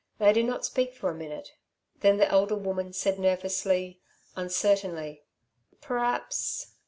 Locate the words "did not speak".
0.33-0.95